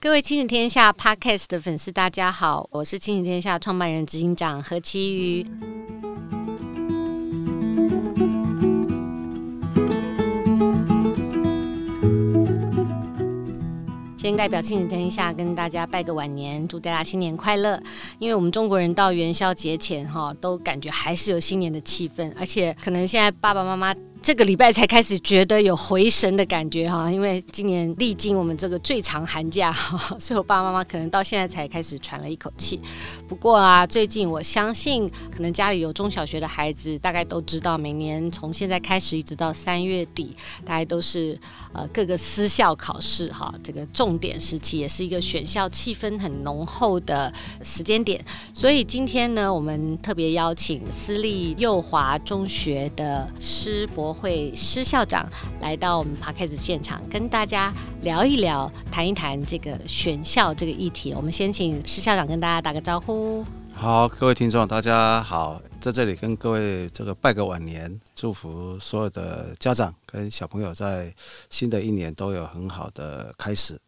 [0.00, 5.44] 各位亲子天下 Podcast 的粉丝，大家好，我是亲子天下创办人执行长何其瑜。
[14.16, 17.82] 先代表亲子天下跟大家拜个晚年，祝大家新年快乐。
[18.20, 23.92] 因为我们中国人到元宵节前哈，都感觉还是有新年的气氛，而且可能现在爸爸妈妈。
[24.20, 29.72] 这个礼拜才开始觉得有回神的感觉哈，因为今年历经我们这个最长寒假，
[30.18, 32.78] 所以我爸爸妈妈可能到现在才开始喘了一口气。
[33.26, 41.38] 不过啊，最近我相信可能家里有中小学的孩子，大概都知道，每年从现在开始一直到三月底，大概都是
[41.72, 48.22] 呃各个私校考试哈，这个重点时期，也是一个选校气氛很浓厚的时间点。
[48.52, 55.26] 所以今天呢，我们特别邀请私立幼华中学的施博会施校长
[55.60, 57.72] 来到我们 Podcast 现场，跟大家
[58.02, 61.14] 聊一聊、谈一谈这个选校这个议题。
[61.14, 63.44] 我们先请施校长跟大家打个招呼。
[63.74, 71.14] 好，各位听众，大家好，在这里跟各位这个拜个晚年，祝福所有的家长跟小朋友在
[71.48, 73.78] 新的一年都有很好的开始。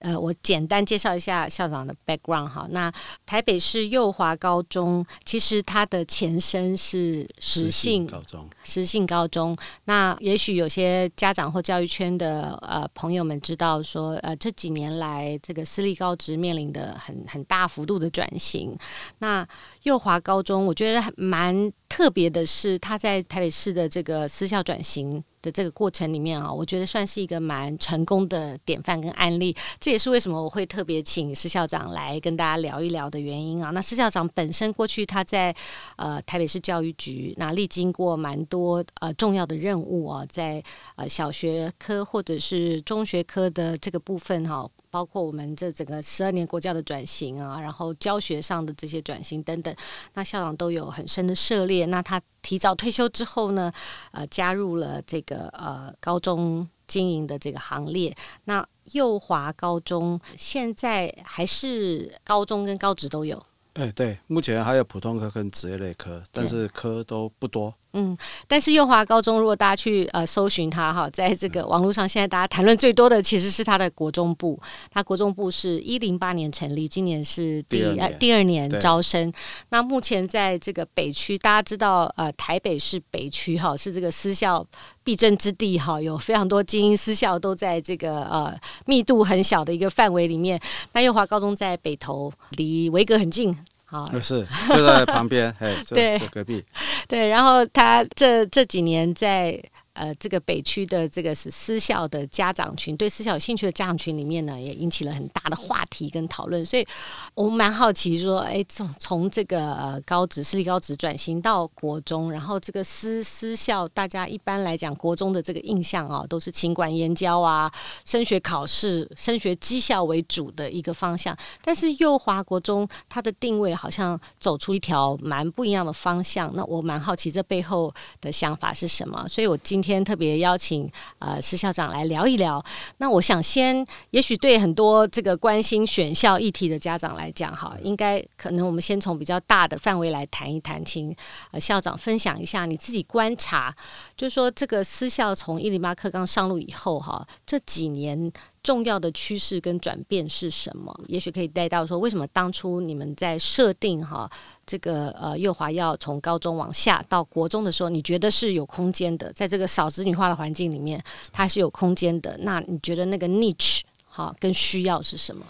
[0.00, 2.66] 呃，我简单介绍一下校长的 background 哈。
[2.70, 2.92] 那
[3.24, 8.48] 台北市幼华高中，其实它的前身是实性高中。
[8.64, 9.56] 实性高中。
[9.84, 18.76] 那也许有些家长或教育圈的呃朋友们知道说，呃这几年来这个私立高职面临的很很大幅度的转型。
[19.18, 19.46] 那
[19.84, 29.56] 幼华高中，我觉得蛮特别的是，他在台北市的这个私校转型的这个过程里面啊，我觉得算是一个蛮成功的典范跟案例。
[29.78, 33.70] 这也是为什么我会特别请施校长来跟大家聊一聊的原因啊。
[33.70, 35.54] 那施校长本身过去他在
[35.96, 40.62] 呃台北市教育局，那历经过蛮多呃重要的任务啊，在
[40.96, 49.74] 呃小学科或者是中学科的这个部分哈、包括我们这整个十二年国教的转型啊，然后教学上的这些转型等等，
[50.14, 51.86] 那校长都有很深的涉猎。
[51.86, 53.72] 那他提早退休之后呢，
[54.10, 58.14] 呃，加入了这个呃高中经营的这个行列。
[58.44, 63.40] 那幼华高中现在还是高中跟高职都有？
[63.74, 67.72] 哎，对，目前还有普通科跟职业类科，但是科都不多。
[67.92, 74.58] 嗯，但是幼华高中，如果大家去呃搜寻它哈，在这个网络上，现在大家谈论最多的其实是它的国中部。
[74.90, 77.82] 它国中部是一零八年成立，今年是第
[78.18, 79.32] 第二年招生。
[79.70, 84.64] 那目前在这个北区，大家知道呃台北市北区哈是这个私校
[85.02, 88.56] 必争之地哈，有非常多精英私校都在这个呃
[88.86, 90.60] 密度很小的一个范围里面。
[90.92, 93.56] 那幼华高中在北投，离维格很近。
[93.90, 96.64] 好，是就在旁边，哎， 对，隔壁，
[97.08, 99.60] 对，然后他这这几年在。
[100.00, 106.64] 呃，这个北区的这个是私校的家长群，对私校有兴趣的家长群里面呢，也引起了很大的话题跟讨论。
[106.64, 106.86] 所以
[107.34, 117.70] 我们蛮好奇说，哎，从从这个呃高职私立高职转型到国中，然后这个私私校，大家一般来讲国中的这个印象啊，都是勤管严教啊，
[118.06, 121.36] 升学考试、升学绩效为主的一个方向。
[121.62, 126.50] 但是幼华国中它的定位好像走出一条蛮不一样的方向。
[126.56, 129.28] 那我蛮好奇这背后的想法是什么？
[129.28, 129.89] 所以我今天。
[129.90, 130.88] 今天特别邀请
[131.18, 132.64] 呃施校长来聊一聊。
[132.98, 141.12] 那我想先，也许对很多这个关心选校议题的家长来讲，哈，应该可能我们先从比较大的范围来谈一谈，请
[141.50, 143.74] 呃校长分享一下你自己观察，
[144.16, 148.30] 就是说这个私校从一零八课刚上路以后，哈，这几年。
[148.62, 150.94] 重要的趋势跟转变是什么？
[151.08, 154.30] 也许可以带到说，为什么当初你们在设定哈
[154.66, 159.32] 这个呃幼华要从高中往下到国中的时候，你觉得是有空间的？
[159.32, 161.02] 在这个少子女化的环境里面，
[161.32, 162.36] 它是有空间的。
[162.42, 165.44] 那你觉得那个 niche 哈跟需要是什么？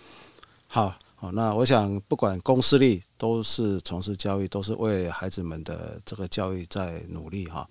[0.69, 7.69] 好，好，那我想不管公私立都是从事教育，都是为孩子们的这个教育在努力哈。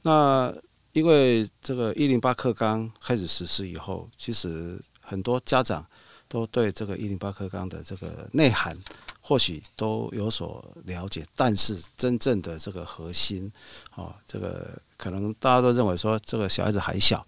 [0.00, 0.54] 那
[0.94, 5.84] 因为这个一零八课纲开始实施以后，其实很多家长
[6.28, 8.78] 都对这个一零八课纲的这个内涵
[9.20, 13.50] 或许都有所了解，但是真正的这个核心，
[13.96, 17.26] 哦，这个可能大家都认为说这个小孩子还小。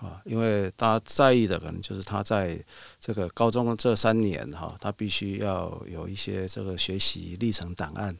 [0.00, 2.62] 啊，因为大家在意的可能就是他在
[2.98, 8.16] 这个高中这三年哈，他必须要有一些这个学习历程档案，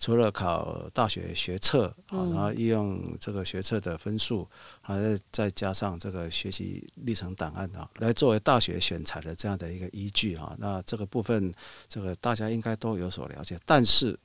[0.00, 4.48] 除了考大学学测啊，然后利用这个学测的分数，
[4.80, 10.56] 还再加上这个学习历程档案啊，来作为大学选材的这样的一个依据啊。
[10.58, 11.52] 那这个部分，
[11.88, 14.18] 这个大家应该都有所了解，但是。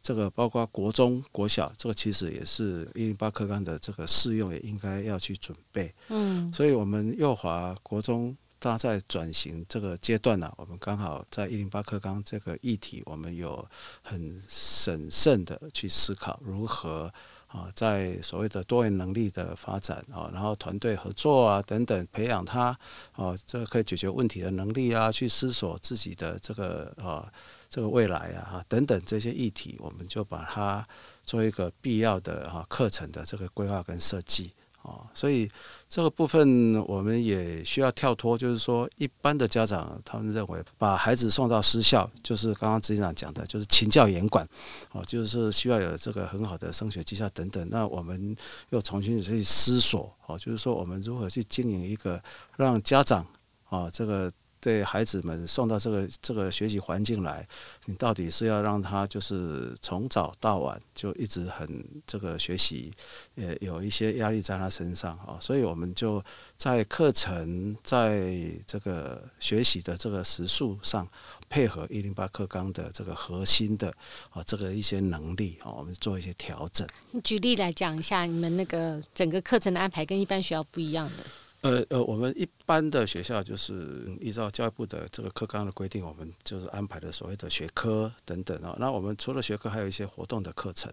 [0.00, 5.94] 这个包括国中、国小，这个其实也是一零八课纲的这个适用，也应该要去准备。
[6.08, 13.66] 嗯，所以我们幼华国中大家在转型这个阶段呢、啊，我们刚好在一零八课纲这个议题，我们有
[14.02, 17.12] 很审慎的去思考如何
[17.46, 22.76] 啊，在所谓的多元能力的发展啊，然后团队合作啊等等，培养他
[23.12, 27.30] 啊，这个可以解决问题的能力啊，去思索自己的这个啊
[27.70, 30.86] 这个未来啊等等这些议题，我们就把它
[31.24, 34.52] 做一个必要的哈课程的这个规划跟设计。
[34.80, 35.50] 啊，所以
[35.88, 44.48] 这个部分我们也需要跳脱，就是说，一般的家长他们认为把孩子送到私校，就是刚刚执行长讲的，就是勤教严管，
[44.92, 47.68] 哦，就是需要有这个很好的升学绩效等等。
[47.68, 48.34] 那我们
[48.70, 52.22] 又重新去思索，哦，就是说我们如何去经营一个
[52.56, 53.26] 让家长
[53.68, 54.32] 啊这个。
[54.60, 57.46] 对孩子们送到这个这个学习环境来，
[57.86, 62.92] 你到底是要让他就是从早到晚就一直很这个学习，
[63.36, 66.22] 呃，有一些压力在他身上啊，所以我们就
[66.56, 68.32] 在课程在
[68.66, 71.08] 这个学习的这个时数上，
[71.48, 73.94] 配合一零八课纲的这个核心的
[74.30, 76.86] 啊这个一些能力啊，我们做一些调整。
[77.22, 81.24] 举例来讲一下，你们那个整个课程的安排跟一般学校不一样的。
[81.60, 88.76] 呃呃，我们一般的学校就是依照教育部的这个课纲的规定，我们就是安排的所谓的学科等等啊。
[88.78, 90.92] 那我们除了学科，还有一些活动的课程。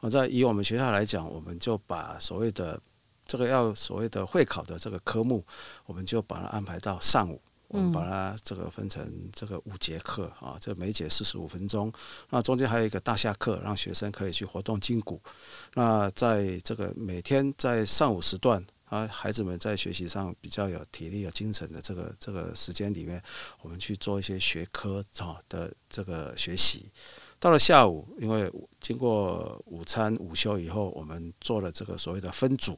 [0.00, 2.80] 我在以我们学校来讲，我们就把所谓的
[3.26, 5.44] 这个要所谓的会考的这个科目，
[5.84, 11.92] 我们就把它安排到上午，我们把它这个分成这个五节课啊，这每节四十五分钟。
[12.30, 15.20] 那中间还有一个大下课，让学生可以去活动筋骨。
[15.74, 18.64] 那在这个每天在上午时段。
[18.88, 23.22] 啊，孩子们在学习上比较有体力、有精神的这个这个时间里面，
[23.60, 26.86] 我们去做一些学科啊的这个学习。
[27.40, 32.76] 到了下午，因为经过午餐午休以后，我们做了这个所谓的分组。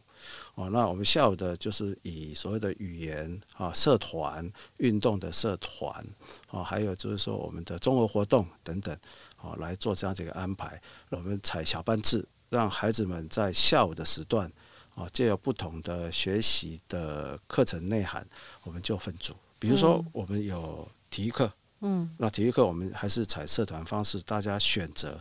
[0.55, 4.47] 哦，那我们下午的就是以所谓的语言啊、社团、
[4.77, 6.07] 运动的社团
[6.49, 8.95] 啊，还有就是说我们的综合活动等等
[9.37, 10.79] 啊，来做这样这个安排。
[11.09, 14.53] 我们采小班制，让孩子们在下午的时段。
[15.01, 18.27] 啊，借由不同的学习的课程内涵，
[18.65, 19.35] 我们就分组。
[19.59, 21.51] 比如说，我们有体育课，
[21.81, 25.19] 嗯，那体育课我们还是采社团方式，大家选择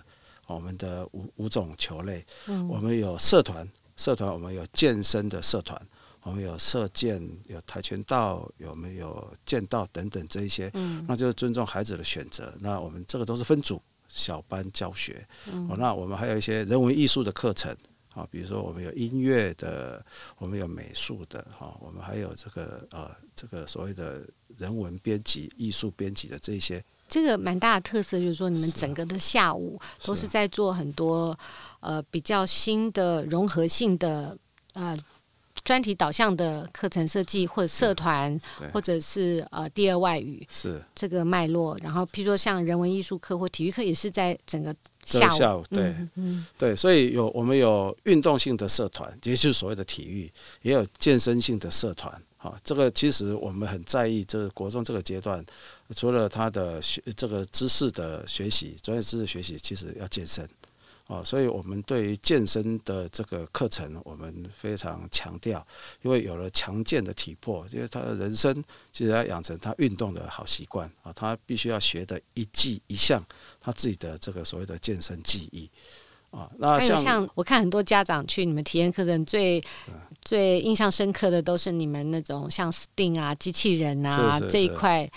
[0.47, 2.25] 我们的五五种球类。
[2.47, 3.65] 嗯，我们有社团，
[3.95, 5.81] 社团我们有健身的社团，
[6.23, 10.69] 我们有射箭，有跆拳道，有没有剑道等等这一些。
[10.73, 12.53] 嗯，那就是尊重孩子的选择。
[12.59, 15.25] 那我们这个都是分组小班教学。
[15.51, 17.75] 嗯，哦那我们还有一些人文艺术的课程。
[18.13, 20.03] 啊，比如说我们有音乐的，
[20.37, 24.27] 我们有美术的，哈，我们还有这个呃，这个所谓的
[24.57, 26.83] 人文编辑、艺术编辑的这些。
[27.07, 31.37] 这个蛮大的特色就是说，你们整个的下午都是在做很多
[31.79, 34.37] 呃比较新的融合性的
[34.73, 34.97] 呃。
[35.63, 38.39] 专题导向的课程设计，或者社团，
[38.73, 41.77] 或者是呃第二外语，是这个脉络。
[41.81, 44.75] 然后，譬如说像人文艺术课或体育课，也是在整个
[45.05, 45.37] 下午。
[45.37, 52.21] 下午对，嗯，嗯对，所以有我们有运动性的社团，也就是所谓的体育，也有健身性的社团。
[52.37, 55.45] 好，这个其实我们很在意，这个国中这个阶段，
[55.93, 60.47] 除了他的学这个知识的学习，专业知识学习，其实要健身。
[61.09, 65.65] 哦，所以我们对于健身的这个课程，我们非常强调，
[66.03, 73.23] 因为有了强健的体魄，因为他的人生其实要养成他运动的好习惯啊，他必须要学的一技一项，
[73.59, 75.67] 他自己的这个所谓的健身技艺
[76.29, 76.47] 啊。
[76.59, 79.59] 那像，像我看很多家长去你们体验课程，最
[80.21, 85.09] 最印象深刻的都是你们那种像 STEAM 啊、机器人啊是是是这一块，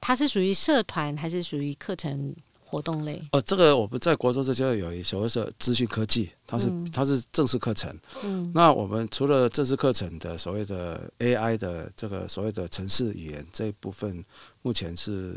[0.00, 2.36] 它是属于社团还是属于课程？
[2.70, 7.90] 活动类哦，这个我们在国中这阶段有一所谓是资讯科技，它是、嗯、它是正式课程。
[8.22, 14.22] 嗯，那我们除了正式课程的所谓的 AI 的这个所谓的城市语言这一部分，
[14.60, 15.34] 目前是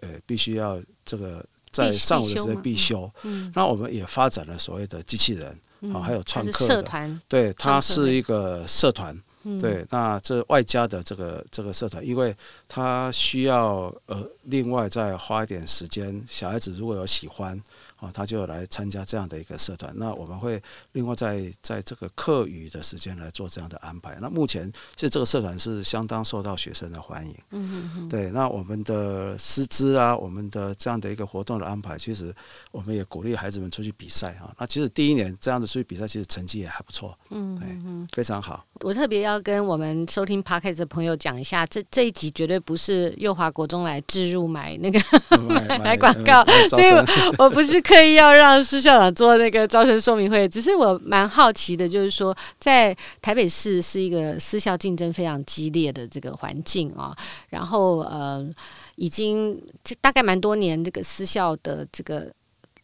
[0.00, 3.08] 呃必须要这个在上午的时间必修。
[3.22, 9.16] 嗯，那我们也发展了所谓的机器人啊、嗯，还有创客社团，对，它是一个社团。
[9.60, 12.36] 对，那这外加的这个这个社团，因为
[12.68, 17.60] 他需要呃另外再花一点时间，小孩子如果有喜欢。
[17.96, 19.90] 啊，他就来参加这样的一个社团。
[19.96, 20.62] 那我们会
[20.92, 24.18] 另外在在这个课余的时间来做这样的安排。
[24.20, 27.34] 那目前其实这个社团是相当受到学生的欢迎。
[27.52, 28.08] 嗯哼哼。
[28.10, 32.34] 对，那我们的师资啊，我们的这样的一个活动的安排，其实
[32.70, 34.54] 我们也鼓励孩子们出去比赛啊。
[34.58, 37.18] 那其实第一年这样子出去比赛，其实成绩也还不错。
[37.30, 38.62] 嗯嗯，非常好。
[38.80, 45.00] 我特别要跟我们收听 Podcast 的朋友讲一下，这这一集绝对不是右华国中来置入买那个
[45.82, 46.90] 买 广告，所以
[47.38, 47.76] 我不是。
[47.86, 57.14] 刻意要让施校长做那个招生说明会，只是我蛮好奇的，就是说在台北市是一个私校竞争非常激烈的这个环境啊，
[57.50, 58.44] 然后呃，
[58.96, 62.32] 已经这大概蛮多年，这个私校的这个。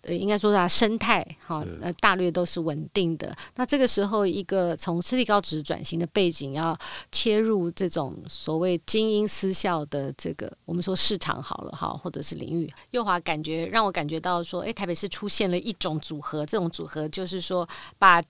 [0.02, 3.34] 呃，应该说它生态哈，呃，大略都是稳定的。
[3.56, 6.76] 那这个时候，一个从私立高职转型的背景，要
[7.10, 12.72] 切入这种所谓精英私校的这个，我们说市场好了哈，或者是领域。
[12.90, 17.68] 右华感觉让我感觉到说，诶，台北市出现了一种组合，这种组合就是说
[17.98, 18.22] 把。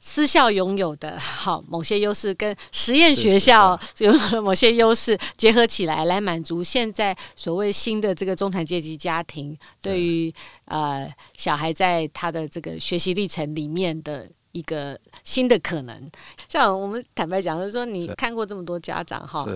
[0.00, 16.10] 私校拥有的好某些优势，跟实验学校拥有的某些优势结合起来，来满足现在所谓新的这个中产阶级家庭对于呃小孩在他的这个学习历程里面的一个新的可能。
[16.48, 19.46] 像我们坦白讲，就是说你看过这么多家长哈，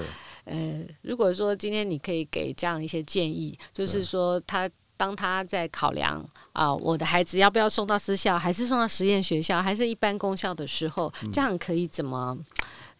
[0.44, 4.70] 呃，如果说今天你可以给这样一些建议，就是说他。
[4.96, 6.20] 当他在考量
[6.52, 12.38] 啊、呃，我的孩子要不要送到私校，还是送到实验学校，还是一般公校的时候，这样可以怎么，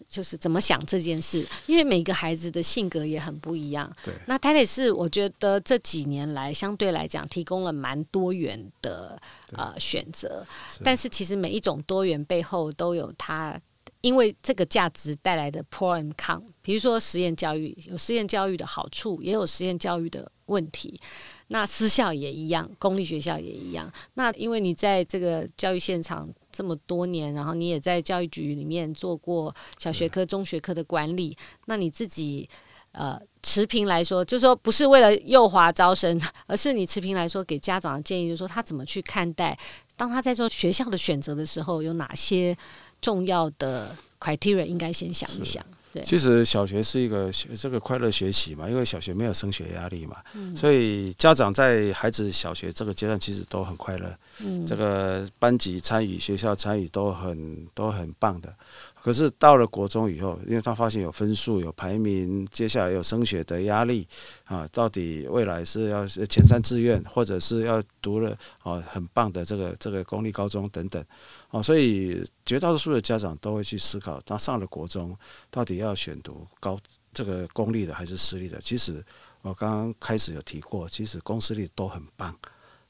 [0.09, 1.47] 就是怎么想这件事？
[1.67, 3.91] 因为每个孩子的性格也很不一样。
[4.05, 4.13] 对。
[4.27, 9.21] 那台北市，我觉得这几年来相对来讲提供了蛮多元的
[9.53, 10.45] 呃选择，
[10.83, 13.59] 但是其实每一种多元背后都有它
[14.01, 16.43] 因为这个价值带来的 pro and con。
[16.61, 21.01] 比如说实验教育有实验教育的好处，也有实验教育的问题。
[21.49, 23.93] 那私校也一样，公立学校也一样。
[24.15, 31.37] 那因为你在这个教育现场这么多年，然后你也在教育局里面做过小学科、中学科的管理，
[31.67, 32.49] 那你自己
[32.93, 39.59] 呃持平来说，就说不是为了幼华招生，而是你持平来说给家长的建议，就是说他怎么去看待，
[39.97, 42.57] 当他在做学校的选择的时候，有哪些
[43.03, 45.65] 重要的 criteria 应该先想一想。
[46.03, 50.17] 其实小学是一个学这个快乐学习嘛，因为小学没有升学压力嘛，
[50.57, 54.19] 所以家长在孩子小学这个阶段其实都很快乐，
[54.67, 58.55] 这个班级参与、学校参与都很都很棒的。
[59.05, 64.09] 可是到了国中以后，因为他发现有分数、有排名，接下来有升学的压力
[64.45, 71.05] 啊，到底未来是要前三志愿，或者是要读了啊很棒的这个这个公立高中等等
[71.51, 75.15] 啊，所以绝大多数的家长都会去思考，他上了国中
[75.51, 76.81] 到底要选读高
[77.13, 78.59] 这个公立的还是私立的？
[78.63, 79.05] 其实
[79.43, 82.35] 我刚刚开始有提过，其实公私立都很棒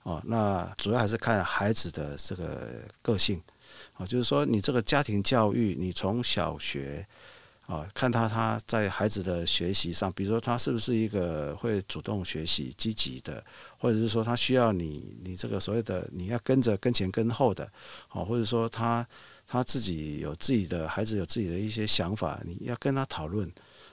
[0.05, 2.71] 啊，那主要还是看孩子的这个
[3.03, 3.43] 个性。
[3.95, 7.07] 啊，就是说，你这个家庭教育，你从小学
[7.67, 13.43] 啊，看他他在孩子的学习上，比如说他是不是一个会主动学习、积极的，
[13.79, 17.65] 或者是说他需要你，你这个所谓的你要跟着跟前跟后的，
[18.09, 19.07] 啊，或者说他
[19.47, 23.51] 他自己有自己的孩子有自己的一些想法，你要跟他讨论，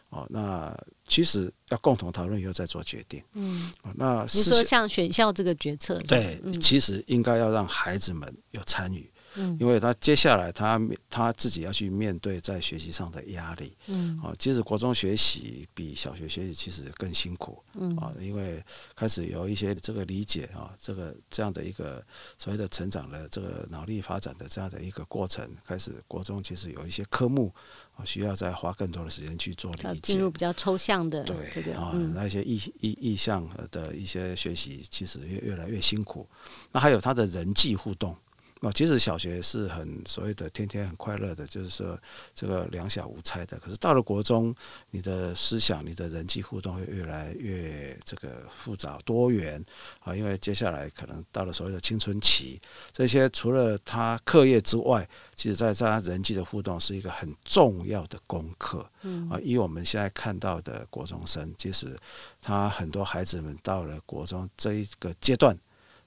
[0.09, 0.75] 哦，那
[1.07, 3.23] 其实要共同讨论以后再做决定。
[3.33, 9.09] 嗯，那你说像选校这个决策，对，其实应该要让孩子们有参与。
[9.59, 18.63] 因为他接下来他他自己要去面对在学习上的压力，嗯，啊，其实国中学习比小学学习其实更辛苦，嗯，啊，因为
[18.95, 22.03] 开始有一些这个理解啊，这个这样的一个
[22.37, 27.53] 所谓的成长的这个脑力发展的这样的一个过程，开始国中其实有一些科目
[27.95, 36.27] 啊需要再花更多的时间去做理解，进入比较抽象的对这个啊，那些意意意向的一些学习其实越越来越辛苦，
[36.71, 38.15] 那还有他的人际互动。
[38.61, 41.99] 哦，其实小学是很所谓的天天很快乐的，就是说
[42.35, 43.57] 这个两小无猜的。
[43.57, 44.55] 可是到了国中，
[44.91, 49.63] 你的思想、你的人际互动会越来越这个复杂多元
[50.01, 58.87] 啊，因为接下来可能到了所谓的青春期，这些除了他课业之外，其实在在他人际的互动是一个很重要的功课。
[59.01, 61.97] 嗯啊，以我们现在看到的国中生，其实
[62.39, 65.57] 他很多孩子们到了国中这一个阶段。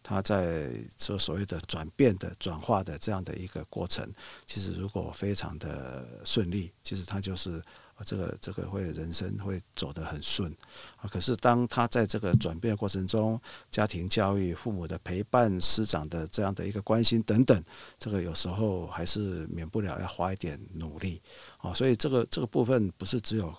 [0.05, 4.07] 他在做所谓的转变的转化的这样的一个过程，
[4.45, 7.61] 其实如果非常的顺利，其实他就是
[8.05, 10.55] 这个这个会人生会走得很顺
[10.97, 11.09] 啊。
[11.09, 17.65] 可是当他在这个转变过程中，家庭教育、父母的陪伴、师长的这样的一个关心等等，
[17.99, 21.23] 这个有时候还是免不了要花一点努力
[21.59, 21.73] 啊。
[21.73, 23.55] 所以这个这个部分不是只有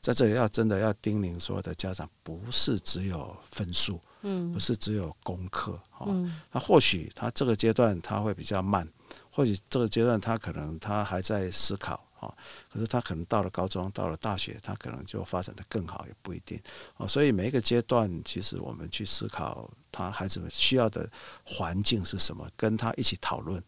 [0.00, 4.00] 在这里要真的要叮咛所有的家长，不是只有分数。
[4.22, 6.06] 嗯，不是只有功课哈，
[6.52, 8.86] 那或许他这个阶段他会比较慢，
[9.30, 12.30] 或许这个阶段他可能他还在思考哈，
[12.70, 16.60] 可是他可能到了高中，到了大学，他可能就发展的更好，也不一定
[16.98, 17.08] 哦。
[17.08, 21.10] 所以每一个阶段，其实我们去思考他孩子们需要的
[21.42, 23.58] 环境是什么，跟他一起讨论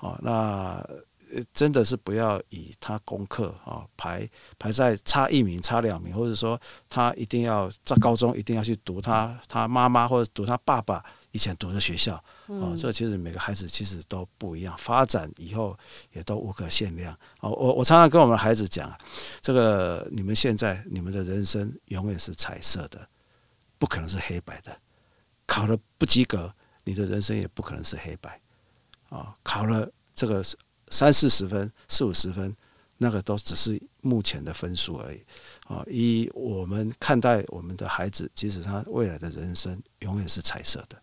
[0.00, 0.20] 哦。
[0.22, 0.86] 那
[1.52, 12.14] 真的是不要以他功课啊排排在差一名、差两名，或者说他一定要在高中一定要去读他他妈妈或者读他爸爸以前读的学校
[12.46, 12.74] 啊。
[12.76, 15.78] 这其实每个孩子其实都不一样，发展以后
[16.12, 17.48] 也都无可限量啊。
[17.48, 18.92] 我我常常跟我们孩子讲，
[19.40, 23.08] 这个你们现在你们的人生永远是彩色的，
[23.78, 24.76] 不可能是黑白的。
[25.46, 26.52] 考了不及格，
[26.84, 28.40] 你的人生也不可能是黑白
[29.10, 29.34] 啊。
[29.42, 30.42] 考了这个
[30.94, 32.54] 三四十分、四五十分，
[32.98, 35.20] 那个都只是目前的分数而已
[35.66, 35.84] 啊。
[35.88, 40.96] 以我们看待我们的孩子，其实他未来的人生永远是彩色的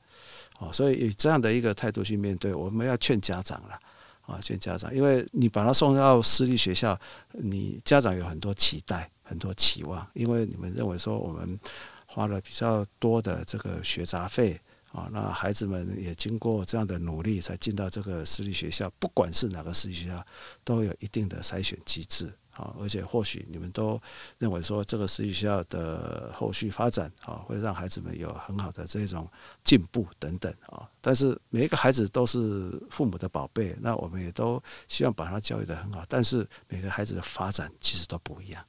[0.57, 0.71] 啊。
[0.71, 3.77] 所以以这样的一个态度去面对，我们要劝家长了
[4.21, 6.97] 啊，劝家长，因为你把他送到私立学校，
[7.33, 11.59] 你家长有很多期待、很多期望，因为你们认为说我们
[12.05, 14.57] 花了比较多的这个学杂费。
[14.91, 18.91] 啊，那孩子们也经过这样的努力，才进到这个私立学校。
[18.99, 20.25] 不管是哪个私立学校，
[20.63, 22.75] 都有一定的筛选机制啊。
[22.77, 23.97] 而且或许你们都
[24.37, 29.25] 认为说，这个私立学校的后续发展啊，会让孩子们有很好的这种
[29.63, 30.89] 进步等等啊。
[30.99, 36.03] 但是每一个孩子都是父母的宝贝，那我们也都希望把他教育得很好。
[36.09, 38.61] 但是每个孩子的发展其实都不一样。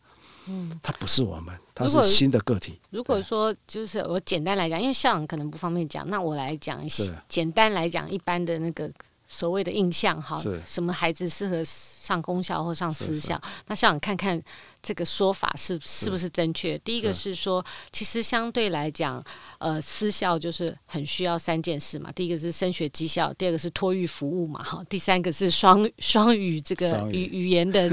[0.47, 2.81] 嗯，他不是我们，他是新的个体。
[2.91, 7.13] 如果，如果说就是我简单来讲，因为校长可能不方便讲，那我来讲一些。
[7.29, 8.91] 简单来讲，一般的那个。
[9.35, 13.41] 所谓的印象哈，什么孩子适合上公校或上私校？
[13.67, 14.39] 那校长看看
[14.83, 16.77] 这个说法是是不是正确？
[16.79, 19.23] 第一个是说，其实相对来讲，
[19.59, 22.11] 呃，私校就是很需要三件事嘛。
[22.13, 27.89] 第一个是升学绩效，第二个是托育服务嘛，哈，第三个是双 双语这个语语，言的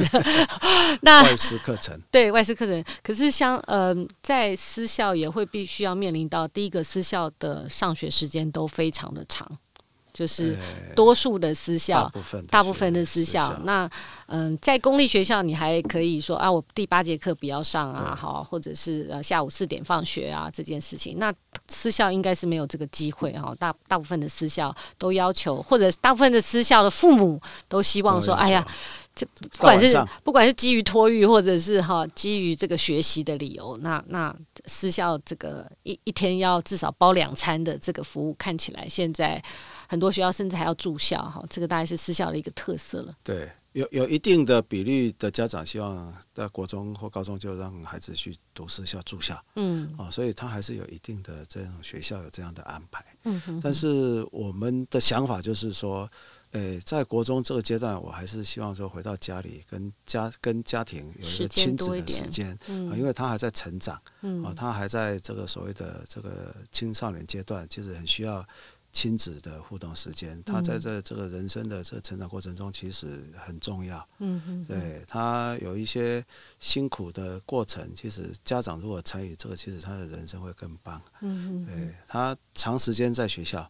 [1.01, 2.01] 那外师课程。
[2.09, 9.59] 对外师课程，可是像呃，在私校也会必须要面临到第一个私校的上学时间都非常的长。
[10.13, 10.57] 就是
[10.95, 13.57] 多数的私校，大部分大部分的私校。
[13.63, 13.89] 那
[14.27, 21.17] 嗯，在公立学校，你还可以说啊，我第八节课不要上啊，好，或者是呃下午四点放学啊这件事情。
[21.17, 21.33] 那
[21.67, 23.55] 私校应该是没有这个机会哈。
[23.59, 28.67] 大大部分的私校都要求，或者大部分的私校的父母都希望说，哎呀，
[29.15, 34.35] 这不管是不管是基于托育，或者是哈基于这个学习的理由，那那
[34.65, 39.41] 私校这个一一天要至少包两餐的这个服务，看起来现在。
[39.89, 43.17] 很多学校甚至还要住校哈，这个大概是私校的一个特色了。
[43.23, 53.03] 对，有有一定的比例的家长希望在国中或高中就让孩子去读私校住校，嗯，啊，所以他还是有一定的这种学校有这样的安排。
[53.23, 53.61] 嗯哼哼。
[53.63, 56.07] 但是我们的想法就是说，
[56.51, 68.45] 诶，在国中这个阶段，我还是希望说回到家里跟家跟家庭有一个亲子的时间，嗯，因为他还在成长，嗯，啊，他还在这个所谓的这个青少年阶段，其实很需要。
[68.91, 74.07] 亲子的互动时间，他在这这个人生的这个成长过程中，其实很重要。
[74.17, 76.25] 嗯嗯，对他有一些
[76.59, 81.01] 辛苦的过程，其实家长如果参与这个，其实他的人生会更棒。
[81.21, 83.69] 嗯嗯，对他长时间在学校，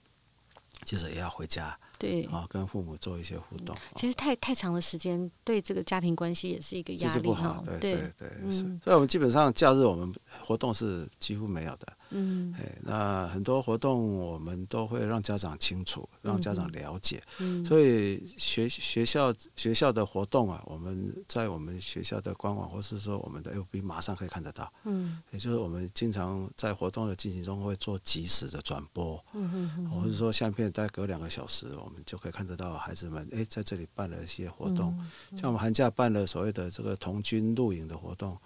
[0.86, 1.78] 其实也要回家。
[2.00, 3.76] 对啊，跟父母做一些互动。
[3.98, 7.62] 其实太太长的时间，对这个家庭关系也是一个压力不好。
[7.66, 8.60] 对对对，是。
[8.82, 10.10] 所以我们基本上假日我们
[10.42, 11.86] 活动是几乎没有的。
[12.12, 17.22] 嗯，哎，那很多活动我们都会让家长清楚，让家长了解。
[17.40, 24.72] 嗯，所以学学校学校的活动啊，我们在我们学校的官网或是说我们的 FB 马上可以看得到。
[24.84, 29.24] 嗯，也就是我们经常在活动的进行中会做及时的转播。
[29.34, 34.98] 嗯嗯，或者说相片大概隔两个小时，我们就可以看得到孩子们哎在这里办了一些活动，
[35.36, 38.38] 像我们寒假办了所谓的这个童军露营的活动，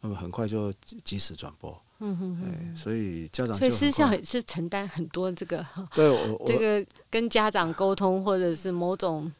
[0.00, 0.72] 那么很快就
[1.04, 1.70] 及时转播。
[2.02, 9.30] 嗯哼哼，所以家长，所以私校也是承担很多这个，对，我 这个跟家长沟通或者是某种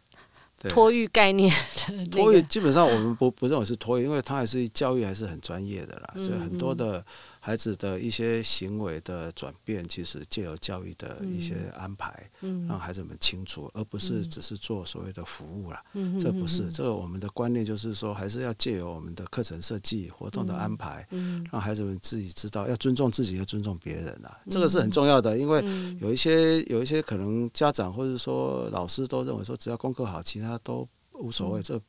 [0.69, 1.51] 托育概念
[1.89, 7.05] 的托育，基本上我们不不认为是托育，因为他还是教育还是很专业的啦，就很多的。
[7.43, 15.83] 孩子的一些行为的转变，其实借由教育的一些安排，嗯，让孩子们清楚，而不是只是做所谓的服务啦。
[15.95, 25.39] 嗯，这不是这个我们的观念，就是说，还是要借由我们的课程设计、活动的安排，嗯，让孩子们自己知道要尊重自己，要尊重别人啊，这个是很重要的。
[25.39, 25.65] 因为
[25.99, 31.63] 有一些有一些可能家长或者说老师都认为说，只要功课好，其他都无所谓。
[31.63, 31.83] 这嗯，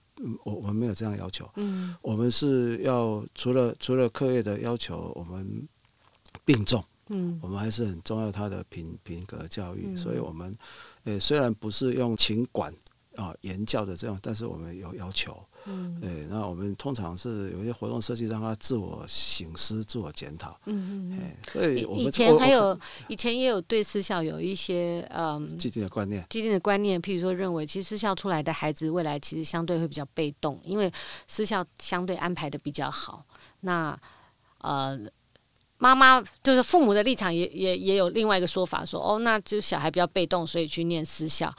[0.43, 1.49] 我我们没有这样要求。
[1.55, 5.67] 嗯，我们是要除了除了课业的要求，我们
[6.45, 6.83] 并重。
[7.07, 9.85] 嗯，我们还是很重要他的品品格教育。
[9.87, 10.55] 嗯，所以我们
[11.03, 12.73] 呃虽然不是用情管
[13.21, 15.37] 啊言教的这种，但是我们有要求。
[15.65, 20.59] 嗯，对，那我们通常是有一些活动设计，让他自我醒思、自我检讨。
[20.65, 21.31] 嗯嗯嗯。
[21.51, 30.91] 所以我们以前还有，以前也有对私校有一些嗯既定的观念，既定的观念，譬如说认为，其实私校出来的孩子未来其实相对会比较被动，因为
[31.27, 33.23] 私校相对安排的比较好。
[33.59, 33.95] 那
[34.59, 34.99] 呃。
[35.81, 41.51] 妈妈就是父母的立场也，也也有另外一个说法说，哦，那就小孩比较被动，所以去念私校，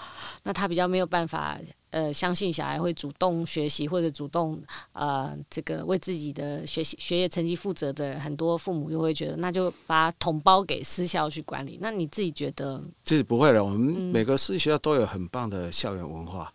[0.44, 1.58] 那他比较没有办法，
[1.90, 11.78] 呃，相信小孩会主动学习或者主动呃，这个为自己的学习学业成绩负责的很多父母就会觉得，那就把统包给私校去管理。
[11.82, 12.80] 那你自己觉得？
[13.02, 16.54] 其实不会的，我们每个私学校都有很棒的校园文化。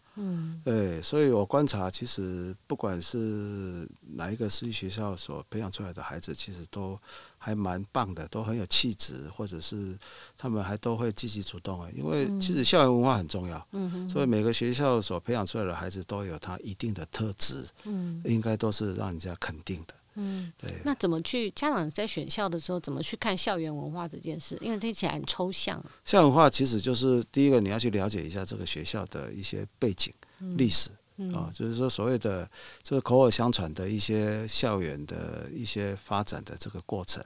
[0.63, 6.99] 对，所以我观察，其实不管是哪一个私立学校所培养出来的孩子，其实都
[7.37, 9.97] 还蛮棒的，都很有气质，或者是
[10.37, 11.89] 他们还都会积极主动啊。
[11.95, 19.93] 因为其实校园文化很重要，嗯，所以每个学校所培养出来的孩子都有他一定的特质，嗯，应该都是让人家肯定的。
[20.17, 20.69] 嗯，对。
[20.83, 24.57] 那怎么去家长在选校的时候，怎么去看校园文化这件事？
[24.61, 25.81] 因为听起来很抽象。
[26.03, 30.89] 校园文化其实就是第一个，你要去了解一下这个学校的一些背景、嗯、历史。
[31.33, 32.49] 啊，就是说所谓的
[32.83, 37.23] 这个口耳相传的一些校园的一些发展的这个过程，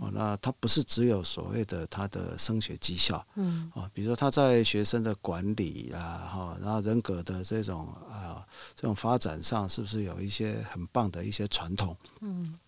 [0.00, 11.96] 哦，那它不是只有所谓的它的升学绩效，嗯，啊，比如说他在学生的管理啊，哈，然后人格的这种啊这种发展上，是不是有一些很棒的一些传统？
[12.20, 12.58] 嗯，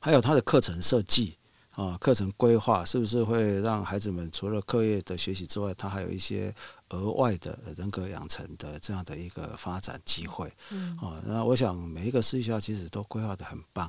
[0.00, 1.36] 还有他的课程设计。
[1.78, 6.52] 啊，课程规划是不是会让孩子们除了课业的学习之外，他还有一些
[6.88, 10.52] 额外的人格养成的这样的一个发展机会？
[10.70, 13.88] 嗯，哦，那我想每一个私立学校其实都规划的很棒。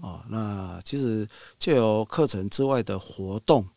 [0.00, 3.68] 哦，那其实就由课程之外的活动，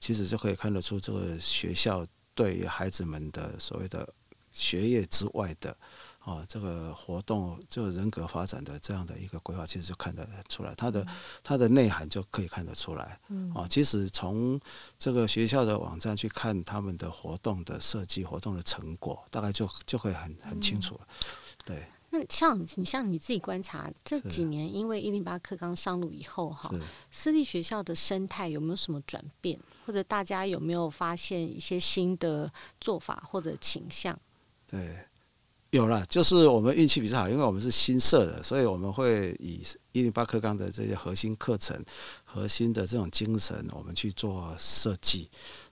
[0.00, 4.12] 其实就可以看得出这个学校对于孩子们的所谓的
[4.50, 5.76] 学业之外的。
[6.26, 11.06] 哦，这个活动就人格发展的这样的一个规划，其实就看得出来，它的
[11.40, 13.16] 它的内涵就可以看得出来。
[13.28, 14.60] 嗯，啊，其实从
[14.98, 21.06] 这个学校的网站去看他们的活动的设计、活动的成果，大概就就会很很清楚了。
[21.64, 21.86] 对。
[22.10, 26.68] 那像你像你自己观察这几年，因为一零八课纲上路以后，哈，
[27.12, 34.18] 私立学校的生态有没有什么转变，或者大家有没有发现一些新的做法或者倾向？
[34.66, 35.06] 对。
[35.76, 39.62] 有了，就是我们运气比较好，因为我们是新设的，所以我们会以
[39.92, 41.80] 一零八课纲的这些核心课程、
[42.24, 45.28] 核心的这种精神，我们去做设计。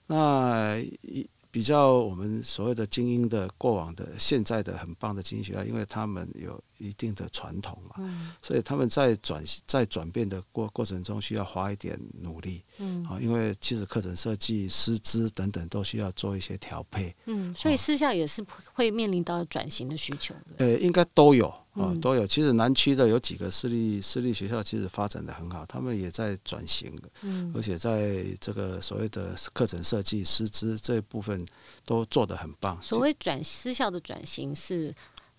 [0.07, 1.27] 那一。
[1.55, 21.53] 比较我们所谓的精英的过往的现在的很棒的精英学校，因为他们有一定的传统嘛，嗯、所以他们在转在转变的过过程中需要花一点努力，嗯，啊，因为其实课程设计、师资等等都需要做一些调配，嗯，所以私校也是会面临到转型的需求，呃、欸，应该都有。
[21.75, 22.25] 啊、哦，都有。
[22.25, 26.89] 其实南区的有几个私立私立学校，其实发展的很好，他们也在转型，
[27.21, 31.45] 嗯，而且在这个所谓的课程设计、师资这一部分
[31.85, 32.81] 都做得很棒。
[32.81, 34.95] 所谓转私校的转型是，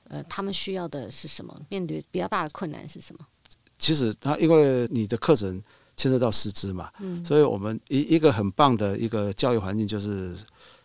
[0.09, 1.59] 呃，他们需要的是什么？
[1.71, 3.27] 面对比较大的困难是什么？
[3.79, 5.63] 其实他因为你的课程
[5.97, 10.37] 牵涉到师资嘛，嗯，所以我们一一个很棒的一个教育环境就是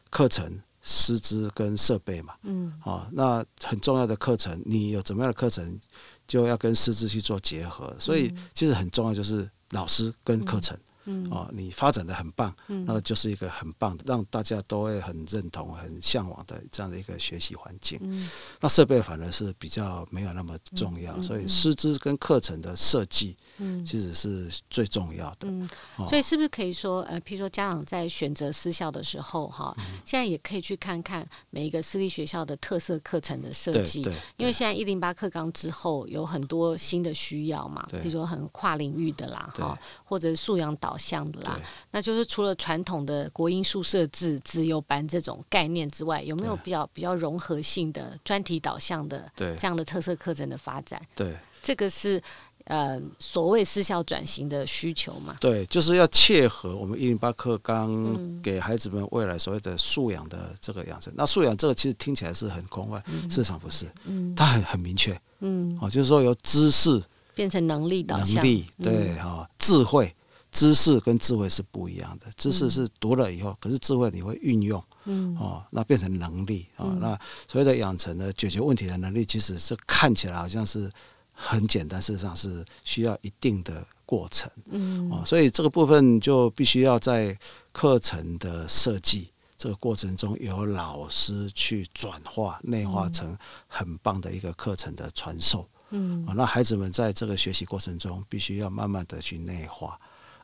[0.10, 0.62] 课程。
[0.82, 5.80] 师资跟设备嘛，嗯，啊，那很重要的课程，你有怎么样的课程，
[6.28, 10.78] 就要跟师资去做结合，所以其实很重要就是老师跟课程。
[11.06, 17.98] 嗯，哦，你发展的很棒，嗯，那就是一个很棒的，让大家都会很认同、很向往的这样的一个学习环境。
[18.04, 25.48] 嗯，那设备反而是比较没有那么重要，嗯，所以师资跟课程的设计，嗯，其实是最重要的。
[25.48, 40.92] 嗯，哦，所以是不是可以说，呃，譬如说家长在选择私校的时候，哈，嗯，现在也可以去看看每一个私立学校的特色课程的设计，对，因为现在一零八课纲之后有很多新的需要嘛，比如说很跨领域的啦，哈，或者是素养导。
[41.02, 41.60] 好像的啦，
[41.90, 51.02] 那就是除了传统的国音数社自自由班这种概念之外，有没有比较比较融合性的专题导向的这样的特色课程的发展？
[51.16, 52.22] 对，这个是
[52.66, 55.36] 呃所谓私校转型的需求嘛？
[55.42, 61.12] 对，就是要切合我们一零八课纲给孩子们未来所谓的素养的这个养成。
[61.12, 67.02] 嗯、那素养这个其实听起来是很空泛，嗯、事实上不是，嗯，它很很明确，嗯，哦，就是说由知识
[67.34, 70.14] 变成能力导向，能力对哈、哦，智慧。
[70.52, 80.92] 知识跟智慧是不一样的，知识是读了以后，可是智慧你会运用，嗯哦，那变成能力啊，那所谓的养成的解决问题的能力，其实是看起来好像是
[81.32, 87.38] 很简单，事实上是需要一定的过程，嗯，哦所以这个部分就必须要在
[87.72, 89.30] 课程的设计。
[89.58, 93.38] 这个过程中由老师去转化内化成
[93.68, 95.70] 很棒的一个课程的传授。
[95.92, 100.00] 嗯，啊，那孩子们在这个学习过程中，必须要慢慢的去内化。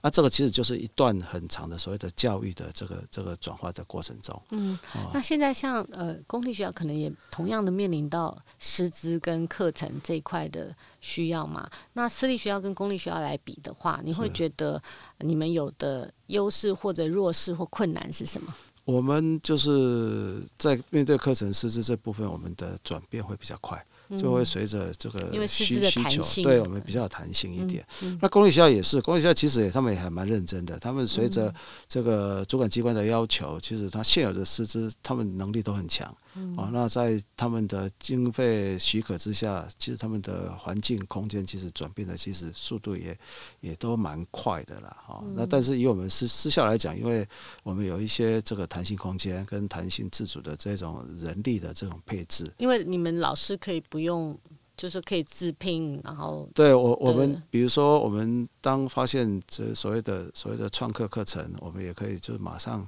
[0.08, 4.42] 那这个其实就是一段很长的所谓的教育的这个这个转化的过程中。
[4.52, 4.80] 嗯，
[5.14, 11.70] 那现在像呃公立学校可能也同样的面临到师资跟课程这一块的需要嘛？
[11.92, 14.82] 那私立学校跟公立学校来比的话，你会觉得
[15.18, 18.54] 你们有的优势或者弱势或困难是什么？
[18.86, 23.86] 我们就是在面对课程师资这部分，我们的转变会比较快。
[24.18, 27.86] 就会随着这个需需求，对我们比较有弹性一点。
[28.22, 30.78] 那公立学校也是，公立学校其实也他们也还蛮认真的。
[30.80, 31.54] 他们随着
[31.88, 36.16] 这个主管机关的要求，其实他现有的师资，他们能力都很强。
[36.56, 43.18] 啊，那在他们的经费许可之下，其实他们的环境空间其实转变的其实速度也
[43.60, 44.98] 也都蛮快的啦。
[45.06, 47.28] 哈，那但是以我们私私校来讲，因为
[47.64, 54.38] 我们有一些这个弹性空间跟弹性自主的这种人力的这种配置，因为你们老师可以不用。
[54.78, 62.88] 就是可以自聘，然后对我我们比如说，我们当发现这所谓的所谓的创客课程，我们也可以就是马上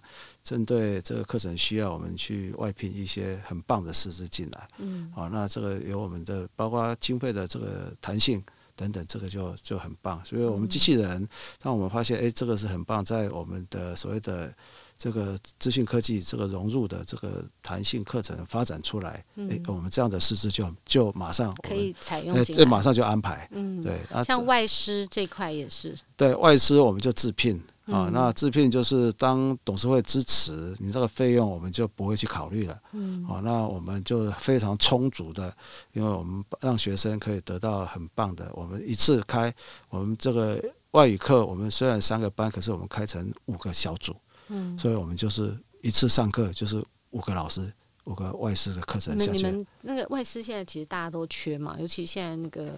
[0.50, 4.68] 针对这个课程需要，我们去外聘一些很棒的师资进来。
[4.80, 8.44] 嗯，好，那这个有我们的包括经费的这个弹性
[8.76, 10.20] 等等，这个就就很棒。
[10.26, 11.28] 所以我们机器人，
[11.60, 14.52] 当我们发现哎，这个是很棒，在我们的所谓的。
[15.02, 23.48] 这个资讯科技这个融入的这个弹性课程发展出来，嗯、诶，我们这样的师资就就马上可以采用，这马上就安排。
[23.54, 25.98] 嗯，对，像外师这块也是。
[26.18, 27.58] 对外师，我们就自聘
[27.92, 28.10] 啊。
[28.12, 32.80] 那自聘就是当董事会支持你这个费用，我们就不会去考虑了。
[32.94, 35.54] 嗯，啊，那我们就非常充足的，
[35.94, 38.50] 因为我们让学生可以得到很棒的。
[38.54, 39.54] 我们一次开
[39.90, 44.16] 我们这个外语课，我们虽然三个班，可是我们开成五个小组。
[44.48, 47.72] 嗯，所以我们就是一次上课就是五个老师，
[48.10, 49.38] 五个外师的课程下去。
[49.38, 52.74] 你们那个外师现在其实大家都缺嘛，尤其现在那个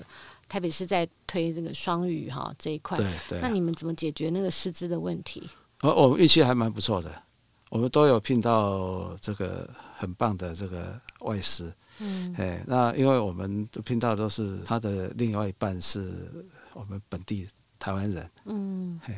[0.50, 2.98] 台北市在推这个双语哈这一块。
[2.98, 3.40] 对对。
[3.42, 5.50] 那你们怎么解决那个师资的问题？
[5.80, 7.10] 哦，我们运气还蛮不错的，
[7.70, 9.68] 我们都有聘到这个
[9.98, 11.74] 很棒的这个外师。
[12.00, 12.36] 嗯。
[12.38, 16.30] 哎，那因为我们聘到的都是他的另外一半是
[16.74, 17.48] 我们本地
[17.80, 18.30] 台湾人。
[18.46, 19.00] 嗯。
[19.02, 19.16] 嘿。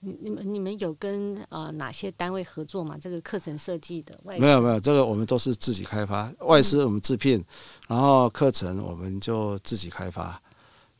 [0.00, 2.96] 你你们你们有跟呃哪些单位合作吗？
[3.00, 7.44] 这个课程设计的外没有没有，这个我们都是自己开发，外师我们自聘，嗯、
[7.88, 10.40] 然后课程我们就自己开发。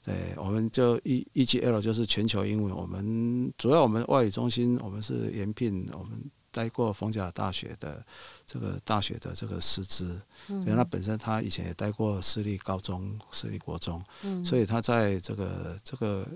[0.03, 6.19] 对，我们就 E EGL 就是全球英文，我们主要我们外语中心，我们是延聘我们
[6.51, 8.05] 待过逢甲大学的
[8.47, 16.27] 这个大学的这个师资，因为他本身他以前也待过私立高中、私立国中，嗯、所以他在这个这个。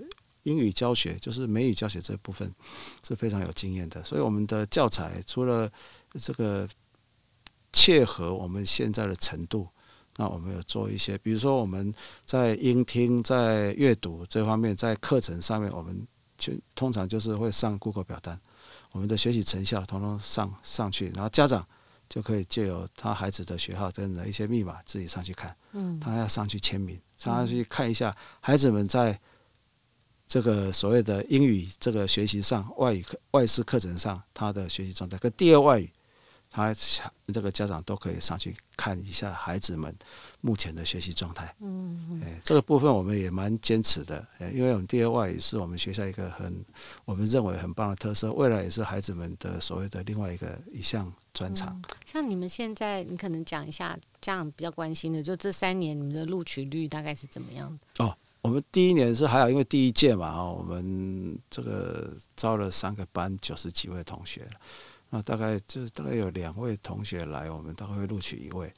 [0.43, 2.53] 英语教学就是美语教学这部分
[3.07, 5.71] 是非常有经验的，所以我们的教材除了
[6.19, 6.67] 这个
[7.71, 9.67] 切合我们现在的程度，
[10.17, 11.93] 那我们有做一些，比如说我们
[12.25, 16.05] 在音听、在阅读这方面，在课程上面，我们
[16.37, 18.37] 就通常就是会上 Google 表单，
[18.91, 21.65] 我们的学习成效通通上上去，然后家长
[22.09, 29.17] 就可以借由他孩子的学号跟的一些密码自己上去看，嗯，他要上去签名，上去看一下孩子们在。
[30.27, 35.89] 这个所谓的英语这个学习上，外语课外师课程上，他的学习状态跟第二外语，
[36.49, 36.73] 他
[37.27, 39.95] 这个家长都可以上去看一下孩子们
[40.41, 41.53] 目前的学习状态。
[41.59, 42.21] 嗯嗯。
[42.23, 46.65] 哎，这个部分我们也蛮坚持的，因为我们第二外语是我们学校一个很
[47.05, 51.79] 我们认为很棒的特色，未来也是孩子们的所谓的另外一个一项专长。
[51.89, 51.95] 嗯。
[52.05, 58.05] 像你们现在，你可能讲一下家长比较关心的，就这三年你们的录取率大概是怎么样的？
[58.05, 58.17] 哦。
[58.43, 64.45] 我们第一年是还好，因为第一届嘛，哈，我们这个招了三个班，九十几位同学，
[65.09, 68.69] 那大概就是大概有两位同学来，我们大概会录取一位。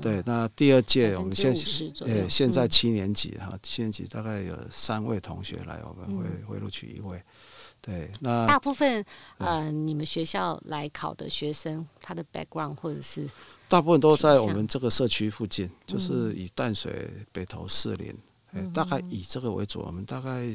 [0.00, 7.20] 对，那第二届我们现在现在七年级哈，七年级大概有三位同学来，我们会、嗯、会录取一位。
[7.80, 9.04] 对，那大部分
[9.38, 13.28] 呃，你们学校来考的学生，他的 background 或者是
[13.68, 18.14] 大部分都在我们这个社区附近，就是以淡水、北投、士林。
[18.74, 20.52] 大概以这个为主，我们大概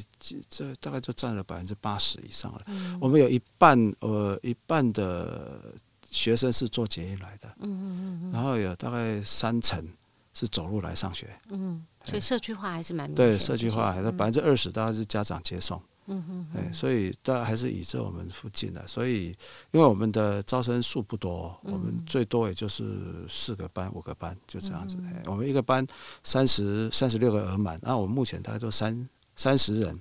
[0.50, 2.62] 这大概就占了百分之八十以上了。
[2.68, 5.74] 嗯、我们有一半呃一半的
[6.10, 9.86] 学生是坐捷运来的，嗯嗯嗯，然后有大概三成
[10.34, 13.32] 是走路来上学，嗯，所以社区化还是蛮明显的。
[13.34, 15.78] 对，社区化还是百分之二十，大概是家长接送。
[15.78, 19.28] 嗯嗯哼，哎，所以大家还是以这我们附近的，所以
[19.72, 24.98] 因为我们的招生数不多，我们最多也就是四个班、五个班就这样子。
[25.08, 25.86] 哎，我们一个班
[26.24, 30.00] 三十三十六个额满，那我们目前大概都三三十人。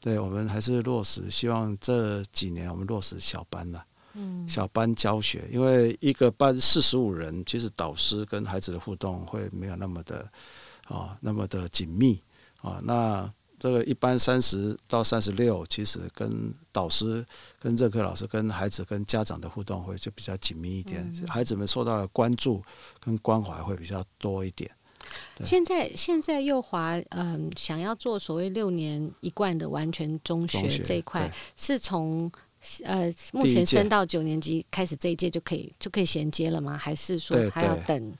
[0.00, 3.84] 对，我们还是落实，希望这几年我们落实小班了。
[4.46, 10.30] 小班教学，因为一个班四十五人，其实导师跟孩子的互动会没有那么的
[10.86, 12.22] 啊，那么的紧密
[12.62, 12.80] 啊。
[12.80, 17.24] 那这个一般三十到三十六，其实跟导师、
[17.58, 22.62] 跟任课老师、跟孩子、跟家长的互动会就比较紧密一点，孩子们受到的关注
[23.00, 24.70] 跟关怀会比较多一点。
[25.44, 32.30] 现在现在幼华嗯，想要做所谓六年一贯的完全中学这一块，是从
[32.84, 36.76] 呃目前升到九年级开始这一届就可以就可以衔接了吗？
[36.76, 38.12] 还是说还要等？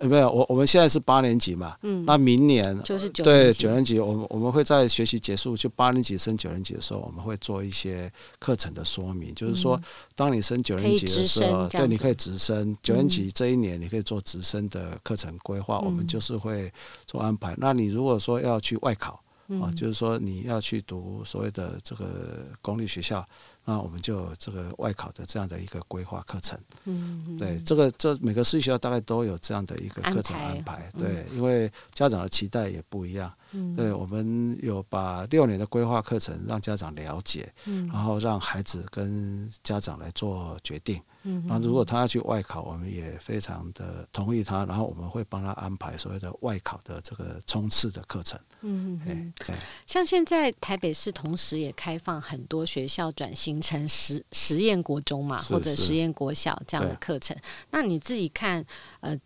[0.00, 9.80] 没有，我我们现在是八年级嘛，嗯，那明年就是九对九年级，我们我们会在学习结束就八年级升九年级的时候，我们会做一些课程的说明，就是说，
[10.14, 12.76] 当你升九年级的时候，对，你可以直升。
[12.82, 16.70] 九年级这一年，你可以做直升的课程规划，我们就是会
[17.06, 17.54] 做安排。
[17.56, 19.22] 那你如果说要去外考
[19.62, 23.26] 啊，就是说你要去读所谓的这个公立学校。
[23.64, 41.00] 那我们就有这个外考的这样的一个规划课程，嗯，对，这个这每个私立学校大概都有这样的一个课程安排，对，因为家长的期待也不一样，嗯，对，我们有把六年的规划课程让家长了解，嗯，然后让孩子跟家长来做决定。
[41.22, 48.38] 嗯，那如果他要去外考，我们也非常的同意他，然后我们会帮他安排所谓的外考的这个冲刺的课程。
[48.60, 49.54] 嗯嗯，对。
[49.86, 57.36] 像现在台北市同时也开放很多学校转型成实实验国中嘛，或者实验国小这样的课程。
[57.70, 58.64] 那你自己看，
[59.00, 59.16] 呃，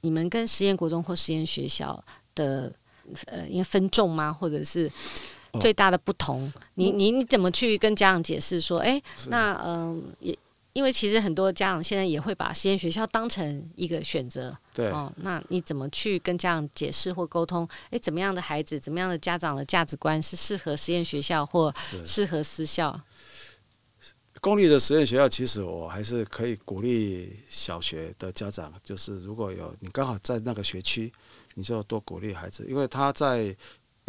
[0.00, 2.02] 你们跟实验国中或实验学校
[2.34, 2.70] 的
[3.26, 4.32] 呃，因为分众吗？
[4.32, 4.90] 或者是
[5.60, 6.52] 最大的不同？
[6.74, 10.36] 你你你怎么去跟家长解释说，哎，那嗯也。
[10.72, 15.10] 因为其实很多家长现在也会把实验学校当成一个选择，对哦。
[15.22, 17.66] 那你怎么去跟家长解释或沟通？
[17.88, 23.00] 诶，怎么样的孩子，怎么样的家长的价值观是适合实验学校或适合私校？
[24.42, 31.10] 公立的实验学校，其实我还是可以鼓励小学的家长，就是如果有你刚好在那个学区，
[31.56, 33.56] 你就多鼓励孩子，因为他在。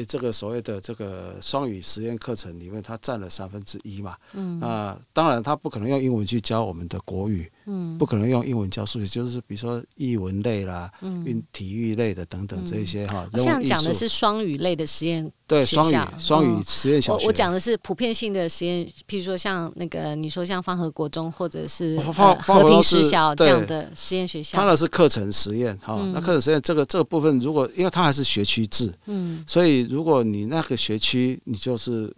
[0.07, 4.15] 这个所谓的这个双语实验课程里面，他占了三分之一嘛。
[4.33, 4.59] 嗯。
[4.59, 7.51] 那当然，他不可能用英文去教我们的国语。
[7.67, 7.97] 嗯。
[7.97, 13.27] 不可能用英文教数学，就是比如说译文类啦，嗯，体育类的等等这些哈。
[13.31, 15.31] 这样讲的是双语类的实验。
[15.45, 17.23] 对，双语双语实验小学。
[17.23, 24.57] 我我讲的是普遍性的实验，譬如说像那个你说像方和国中或者是和平实小这样的实验学校。
[24.57, 29.87] 它那是课程实验哈，那课程实验这个这个部分，如果因为它还是学区制，嗯，所以。
[29.87, 32.13] 如果你那个学区，你就是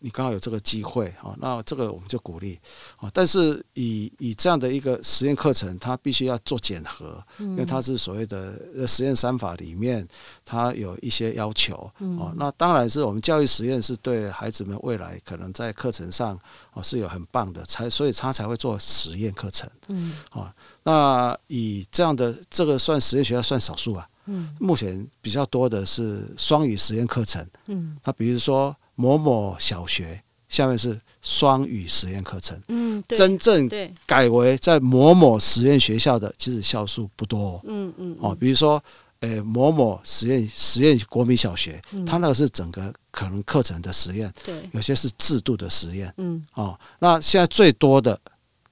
[0.00, 2.58] 你刚好有这个机会啊，那这个我们就鼓励
[2.96, 3.10] 啊。
[3.12, 10.06] 但是以以这样的一个实验课程，它必须要做检核，因为它是所谓的实验三法里面，
[10.44, 12.32] 它有一些要求啊。
[12.36, 16.38] 那当然是我们教育实验是对孩子们未来可能在课程上
[16.72, 19.68] 啊是有很棒的，才所以他才会做实验课程。
[19.88, 24.08] 嗯啊，那以这样的这个算实验学校算少数啊。
[24.30, 27.44] 嗯，目前比较多的是双语实验课程。
[27.68, 32.60] 嗯，他比如说某某小学下面是双语实验课程。
[32.66, 33.70] 嗯，真正
[34.04, 37.60] 改为在某某实验学校的，其实校数不多哦。
[37.68, 38.16] 嗯嗯。
[38.20, 38.82] 哦，比如说，
[39.20, 44.32] 诶，某某实验实验国民小学，它那个是整个可能课程的实验。
[44.44, 44.68] 对。
[44.72, 46.12] 有些是制度的实验。
[46.16, 46.44] 嗯。
[46.54, 48.20] 哦，那现在最多的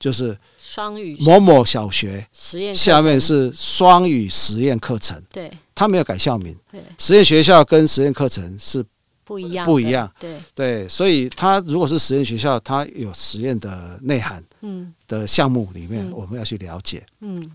[0.00, 0.36] 就是。
[0.58, 8.84] 双语某某小学实验下面是双语实验课程，对，他没有改校名，对，实验学校跟实验课程是
[9.26, 10.40] 不一样，不一样，对。
[10.54, 17.50] 对，所以他如果是实验学校，他有实验的内涵，嗯，的项目里面我们要去了解，嗯，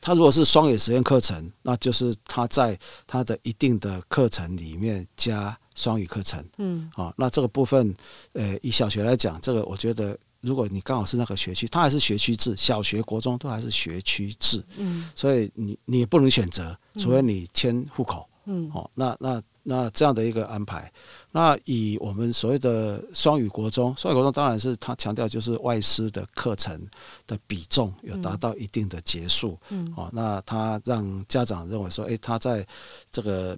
[0.00, 7.94] 他如果是双语实验课程，那就是他在他的一定的课程里面加双语课程，嗯，啊，那这个部分，
[8.32, 10.18] 呃，以小学来讲，这个我觉得。
[10.42, 20.90] 如果你刚好是那个学区，它还是学区制，小学、国中都还是学区制，嗯，所以你你也不能选择，除非你迁户口，嗯，哦，那那那这样的一个安排，
[21.30, 26.80] 那以我们所谓的双语国中，双语国中当然是他强调就是外师的课程
[27.26, 32.66] 的比重有达到一定的结束，嗯，哦，那他让家长认为说，哎，他在
[33.12, 33.56] 这个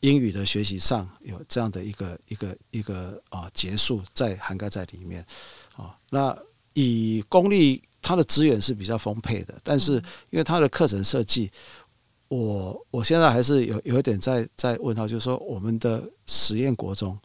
[0.00, 5.26] 英语的学习上有这样的一个一个一个啊结束在涵盖在里面。
[5.76, 6.36] 哦，那
[6.74, 9.94] 以公立，它的资源是比较丰沛的，但是
[10.30, 11.50] 因为它的课程设计，
[12.30, 17.18] 我我现在还是有有一点在在问他，就是说我们的实验国中，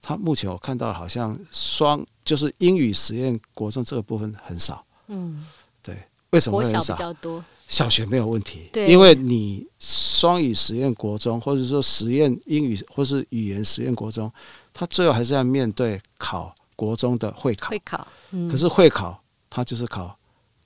[0.00, 5.44] 他目前我看到好像双就是英语实验国中这个部分很少，嗯，
[5.82, 5.96] 对，
[6.30, 6.96] 为什么会很少？
[7.66, 14.32] 小学没有问题，对，因为你双语实验国中，或者说实验英语或是语言实验国中，
[14.72, 16.54] 他最后还是要面对考。
[16.76, 20.16] 国中的会考，会考，嗯、可是会考他就是考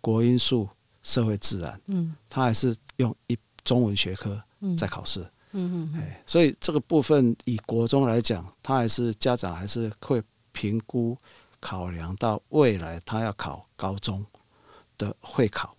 [0.01, 0.69] 国英数
[1.05, 4.43] 社会自然，嗯，他还是用一中文学科
[4.77, 5.21] 在考试，
[5.53, 11.17] 嗯嗯，哎，所以这个部分以国中来讲，他还是家长还是会评估
[11.61, 14.25] 考量到未来他要考高中
[14.99, 15.77] 的会考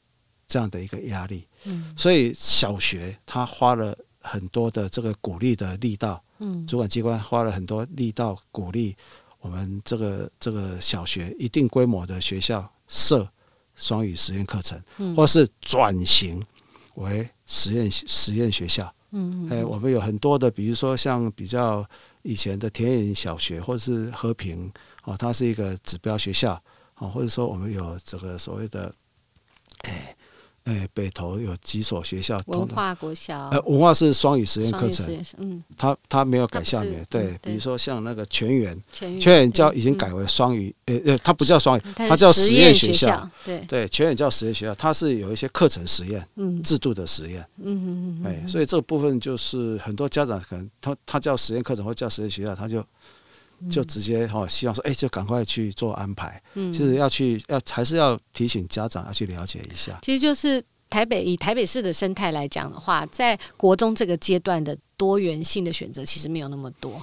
[0.48, 8.96] 这样的一个压力，嗯，所以小学他花了很多的这个鼓励的力道，嗯，主管机关花了很多力道鼓励
[9.40, 13.28] 我们这个这个小学一定规模的学校设
[13.76, 16.42] 双语实验课程，嗯，或是转型
[16.96, 21.88] 为实验实验学校，嗯，哎，我们有很多的，比如说像比较
[22.24, 24.72] 以前的田野小学，或者是和平
[25.04, 26.62] 哦，它是一个指标学校
[26.98, 28.94] 哦，或者说我们有这个所谓的，
[29.80, 30.16] 哎。
[30.66, 43.60] 哎，北投有几所学校，文化国小，呃，文化是双语实验课程，嗯，他他没有改校名，对，比如说像那个全员，全员叫已经改为双语，呃呃，它不叫双语，它叫实验学校，对。
[43.68, 52.84] 对，全员叫实验学校，它是有一些课程实验，嗯，制度的实验，嗯嗯嗯，哎，所以这个部分就是很多家长可能他他叫实验课程或叫实验学校，他就
[53.70, 60.64] 就直接哈希望说，哎，就赶快去做安排，嗯，其实要去要还是要提醒家长要去了解一下，其实就是。
[60.88, 67.02] 台北以台北市的生态来讲的话，在国中这个阶段的多元性的选择其实没有那么多，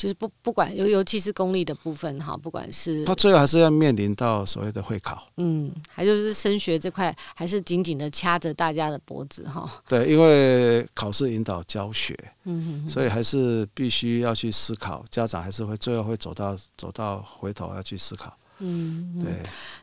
[0.00, 9.70] 就是不不管尤尤其是公立的部分哈，不管是他最后还是要面临到所谓的会考，嗯，还就是升学这块还是紧紧的掐着大家的脖子哈。
[9.86, 18.34] 对，因为考试引导教学，嗯哼哼，所以还是必须要去思考，家长还是会最后会走到走到回头要去思考。
[18.60, 19.32] 嗯，对。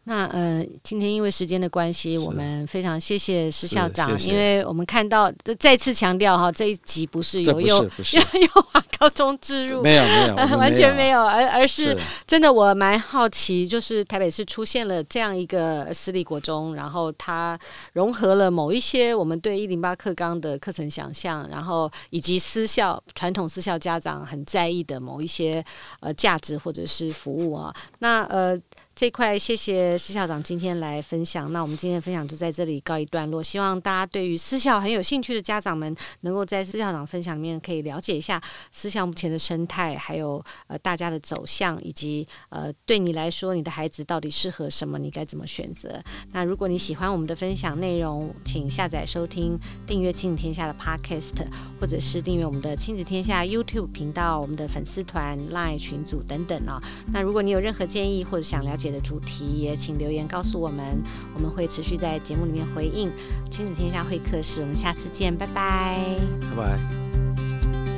[0.06, 8.40] 那呃，今天因为时间的关系，我们非常谢谢施校长，因为我们看到再次强调哈，这一集不是有用，不是，不是。
[8.40, 11.98] 又往高中置入，没有 没有，完全没有，而而是，是。
[12.26, 17.60] 真的，我蛮好奇，就是台北市出现了这样一个私立国中，然后它
[17.94, 25.62] 融合了某一些我们对一零八课纲的课程想象，然后以及私校传统私校家长很在意的某一些
[26.00, 28.58] 呃价值或者是服务啊，那呃。
[29.00, 33.44] 这块谢谢施校长今天来分享，那我们今天的分享就在这里告一段落。
[33.44, 38.42] 希望大家对于私校很有兴趣的家长们，能够在施校长分享里面可以了解一下
[38.72, 46.02] 私校目前的生态，还有呃大家的走向，以及呃对你来说，你的孩子到底适合什么，你该怎么选择。
[46.32, 51.36] 那如果你喜欢我们的分享内容，请下载收听、订阅亲子天下的 Podcast，
[51.80, 56.82] 或者是订阅我们的亲子天下 YouTube 频道、我们的粉丝团、Line 群组等等、哦。
[57.14, 61.02] 那如果你有任何建议或者想了解的主题也请留言告诉我们，
[61.36, 63.12] 我们会持续在节目里面回应。
[63.50, 66.18] 亲子天下会客室，我们下次见，拜拜，
[66.56, 67.97] 拜拜。